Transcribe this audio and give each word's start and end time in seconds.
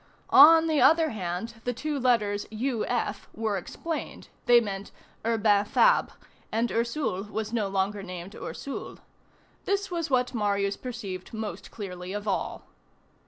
On 0.31 0.65
the 0.65 0.81
other 0.81 1.11
hand, 1.11 1.61
the 1.63 1.75
two 1.75 1.99
letters 1.99 2.47
U. 2.49 2.83
F. 2.87 3.29
were 3.35 3.55
explained; 3.55 4.29
they 4.47 4.59
meant 4.59 4.91
Urbain 5.23 5.63
Fabre; 5.63 6.13
and 6.51 6.71
Ursule 6.71 7.25
was 7.29 7.53
no 7.53 7.67
longer 7.67 8.01
named 8.01 8.33
Ursule. 8.33 8.97
This 9.65 9.91
was 9.91 10.09
what 10.09 10.33
Marius 10.33 10.75
perceived 10.75 11.35
most 11.35 11.69
clearly 11.69 12.13
of 12.13 12.27
all. 12.27 12.65